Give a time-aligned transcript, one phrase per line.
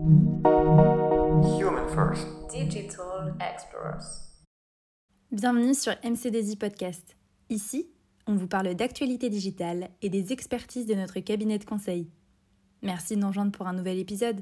[0.00, 2.26] Human First.
[2.50, 4.32] Digital Explorers.
[5.30, 7.16] Bienvenue sur MCDZ Podcast.
[7.50, 7.90] Ici,
[8.26, 12.08] on vous parle d'actualité digitale et des expertises de notre cabinet de conseil.
[12.82, 14.40] Merci de nous rejoindre pour un nouvel épisode.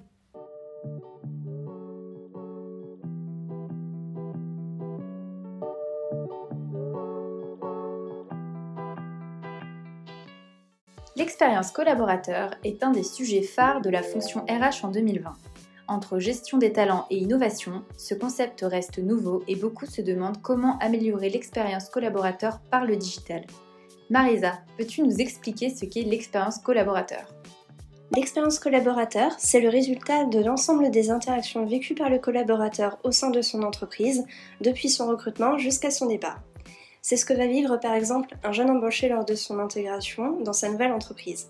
[11.16, 15.34] L'expérience collaborateur est un des sujets phares de la fonction RH en 2020.
[15.88, 20.76] Entre gestion des talents et innovation, ce concept reste nouveau et beaucoup se demandent comment
[20.80, 23.46] améliorer l'expérience collaborateur par le digital.
[24.10, 27.34] Marisa, peux-tu nous expliquer ce qu'est l'expérience collaborateur?
[28.14, 33.30] L'expérience collaborateur, c'est le résultat de l'ensemble des interactions vécues par le collaborateur au sein
[33.30, 34.26] de son entreprise,
[34.60, 36.42] depuis son recrutement jusqu'à son départ.
[37.00, 40.52] C'est ce que va vivre par exemple un jeune embauché lors de son intégration dans
[40.52, 41.48] sa nouvelle entreprise.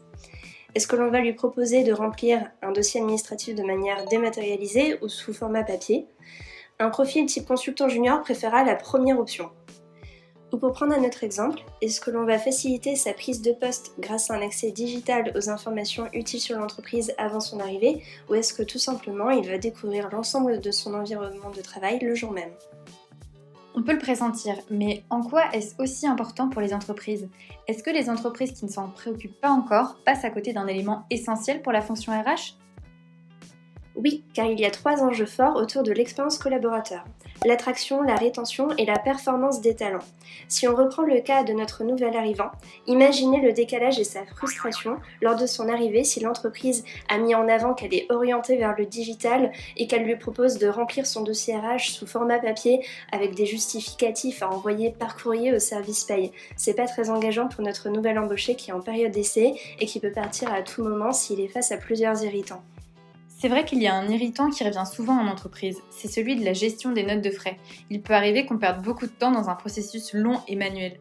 [0.75, 5.09] Est-ce que l'on va lui proposer de remplir un dossier administratif de manière dématérialisée ou
[5.09, 6.07] sous format papier?
[6.79, 9.51] Un profil type consultant junior préférera la première option.
[10.52, 13.93] Ou pour prendre un autre exemple, est-ce que l'on va faciliter sa prise de poste
[13.99, 18.53] grâce à un accès digital aux informations utiles sur l'entreprise avant son arrivée, ou est-ce
[18.53, 22.53] que tout simplement il va découvrir l'ensemble de son environnement de travail le jour même?
[23.74, 27.29] On peut le pressentir, mais en quoi est-ce aussi important pour les entreprises?
[27.66, 31.05] Est-ce que les entreprises qui ne s'en préoccupent pas encore passent à côté d'un élément
[31.10, 32.57] essentiel pour la fonction RH
[33.99, 37.04] oui, car il y a trois enjeux forts autour de l'expérience collaborateur.
[37.45, 40.04] L'attraction, la rétention et la performance des talents.
[40.46, 42.51] Si on reprend le cas de notre nouvel arrivant,
[42.87, 47.49] imaginez le décalage et sa frustration lors de son arrivée si l'entreprise a mis en
[47.49, 51.57] avant qu'elle est orientée vers le digital et qu'elle lui propose de remplir son dossier
[51.57, 56.30] RH sous format papier avec des justificatifs à envoyer par courrier au service paye.
[56.57, 59.99] C'est pas très engageant pour notre nouvel embauché qui est en période d'essai et qui
[59.99, 62.63] peut partir à tout moment s'il est face à plusieurs irritants.
[63.41, 66.44] C'est vrai qu'il y a un irritant qui revient souvent en entreprise, c'est celui de
[66.44, 67.56] la gestion des notes de frais.
[67.89, 70.99] Il peut arriver qu'on perde beaucoup de temps dans un processus long et manuel.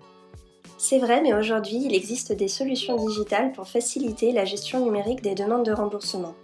[0.77, 5.33] C'est vrai, mais aujourd'hui, il existe des solutions digitales pour faciliter la gestion numérique des
[5.33, 6.35] demandes de remboursement.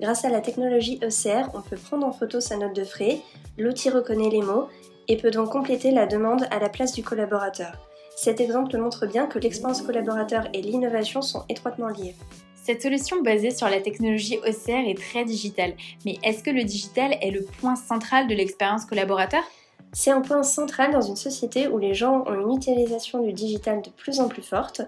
[0.00, 3.22] Grâce à la technologie ECR, on peut prendre en photo sa note de frais,
[3.56, 4.68] l'outil reconnaît les mots
[5.08, 7.72] et peut donc compléter la demande à la place du collaborateur.
[8.14, 12.16] Cet exemple montre bien que l'expérience collaborateur et l'innovation sont étroitement liées.
[12.68, 15.72] Cette solution basée sur la technologie OCR est très digitale,
[16.04, 19.42] mais est-ce que le digital est le point central de l'expérience collaborateur?
[19.94, 23.80] C'est un point central dans une société où les gens ont une utilisation du digital
[23.80, 24.82] de plus en plus forte,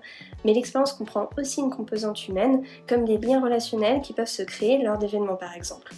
[0.44, 4.76] mais l'expérience comprend aussi une composante humaine, comme des liens relationnels qui peuvent se créer
[4.82, 5.94] lors d'événements par exemple.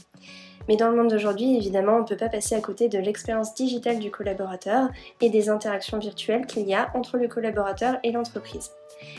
[0.69, 3.55] Mais dans le monde d'aujourd'hui, évidemment, on ne peut pas passer à côté de l'expérience
[3.55, 4.89] digitale du collaborateur
[5.21, 8.71] et des interactions virtuelles qu'il y a entre le collaborateur et l'entreprise.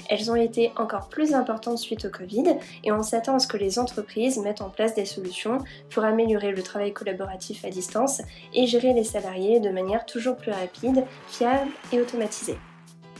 [0.10, 3.58] Elles ont été encore plus importantes suite au Covid et on s'attend à ce que
[3.58, 5.58] les entreprises mettent en place des solutions
[5.90, 8.22] pour améliorer le travail collaboratif à distance
[8.54, 12.58] et gérer les salariés de manière toujours plus rapide, fiable et automatisée.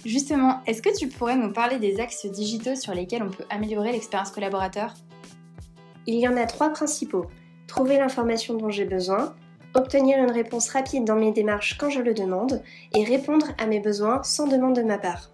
[0.06, 3.94] Justement, est-ce que tu pourrais nous parler des axes digitaux sur lesquels on peut améliorer
[3.94, 4.94] l'expérience collaborateur?
[6.08, 7.28] Il y en a trois principaux.
[7.76, 9.34] Trouver l'information dont j'ai besoin,
[9.74, 12.62] obtenir une réponse rapide dans mes démarches quand je le demande
[12.96, 15.32] et répondre à mes besoins sans demande de ma part.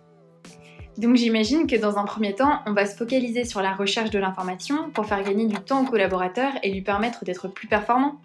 [0.98, 4.20] Donc j'imagine que dans un premier temps, on va se focaliser sur la recherche de
[4.20, 8.22] l'information pour faire gagner du temps au collaborateur et lui permettre d'être plus performant.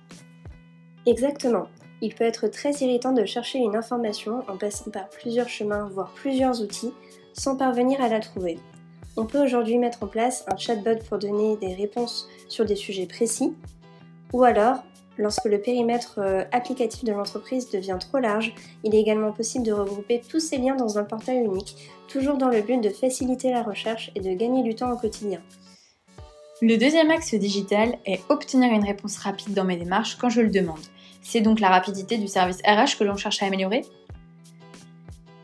[1.07, 1.67] Exactement.
[2.01, 6.13] Il peut être très irritant de chercher une information en passant par plusieurs chemins, voire
[6.15, 6.93] plusieurs outils,
[7.33, 8.61] sans parvenir à la trouver.
[9.17, 13.07] On peut aujourd'hui mettre en place un chatbot pour donner des réponses sur des sujets
[13.07, 13.57] précis,
[14.35, 14.83] ou alors
[15.17, 18.53] Lorsque le périmètre euh, applicatif de l'entreprise devient trop large,
[18.83, 21.77] il est également possible de regrouper tous ces liens dans un portail unique,
[22.09, 25.41] toujours dans le but de faciliter la recherche et de gagner du temps au quotidien.
[26.61, 30.51] Le deuxième axe digital est obtenir une réponse rapide dans mes démarches quand je le
[30.51, 30.83] demande.
[31.23, 33.85] C'est donc la rapidité du service RH que l'on cherche à améliorer?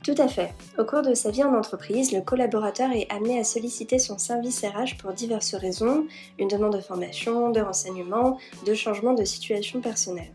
[0.02, 0.54] Tout à fait.
[0.78, 4.64] Au cours de sa vie en entreprise, le collaborateur est amené à solliciter son service
[4.64, 6.06] RH pour diverses raisons,
[6.38, 10.32] une demande de formation, de renseignement, de changement de situation personnelle.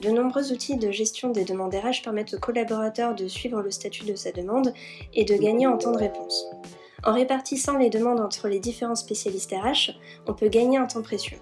[0.00, 4.04] De nombreux outils de gestion des demandes RH permettent au collaborateur de suivre le statut
[4.04, 4.72] de sa demande
[5.12, 6.46] et de gagner en temps de réponse.
[7.04, 9.92] En répartissant les demandes entre les différents spécialistes RH,
[10.26, 11.38] on peut gagner un temps précieux.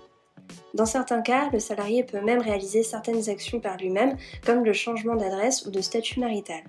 [0.75, 5.17] Dans certains cas, le salarié peut même réaliser certaines actions par lui-même, comme le changement
[5.17, 6.63] d'adresse ou de statut marital.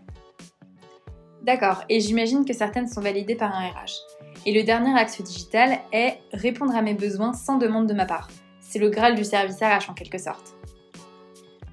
[1.48, 4.02] D'accord, et j'imagine que certaines sont validées par un RH.
[4.46, 8.28] Et le dernier axe digital est répondre à mes besoins sans demande de ma part.
[8.60, 10.58] C'est le Graal du service RH en quelque sorte.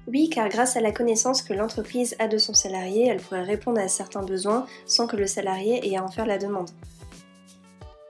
[0.07, 3.81] Oui, car grâce à la connaissance que l'entreprise a de son salarié, elle pourrait répondre
[3.81, 6.69] à certains besoins sans que le salarié ait à en faire la demande.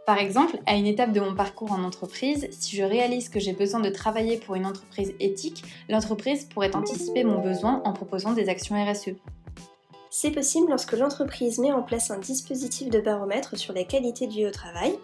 [0.06, 3.54] Par exemple, à une étape de mon parcours en entreprise, si je réalise que j'ai
[3.54, 8.50] besoin de travailler pour une entreprise éthique, l'entreprise pourrait anticiper mon besoin en proposant des
[8.50, 9.16] actions RSE.
[10.18, 14.38] C'est possible lorsque l'entreprise met en place un dispositif de baromètre sur la qualité du
[14.38, 14.98] vie au travail.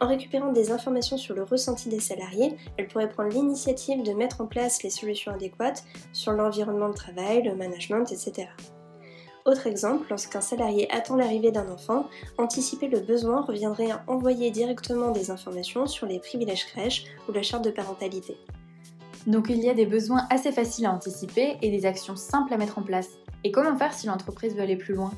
[0.00, 4.40] En récupérant des informations sur le ressenti des salariés, elle pourrait prendre l'initiative de mettre
[4.40, 5.84] en place les solutions adéquates
[6.14, 8.48] sur l'environnement de travail, le management, etc.
[9.44, 12.06] Autre exemple, lorsqu'un salarié attend l'arrivée d'un enfant,
[12.38, 17.42] anticiper le besoin reviendrait à envoyer directement des informations sur les privilèges crèches ou la
[17.42, 18.38] charte de parentalité.
[19.26, 22.56] Donc il y a des besoins assez faciles à anticiper et des actions simples à
[22.56, 23.10] mettre en place.
[23.44, 25.12] Et comment faire si l'entreprise veut aller plus loin?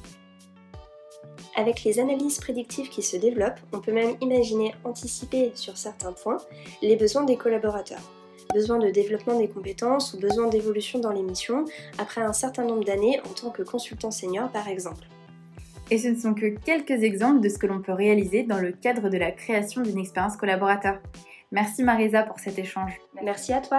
[1.57, 6.39] Avec les analyses prédictives qui se développent, on peut même imaginer anticiper sur certains points
[6.83, 8.03] les besoins des collaborateurs.
[8.53, 11.65] Besoin de développement des compétences ou besoin d'évolution dans les missions
[11.99, 15.07] après un certain nombre d'années en tant que consultant senior par exemple.
[15.91, 18.73] Et ce ne sont que quelques exemples de ce que l'on peut réaliser dans le
[18.73, 20.99] cadre de la création d'une expérience collaborateur.
[21.53, 22.93] Merci Marisa pour cet échange.
[23.23, 23.79] Merci à toi.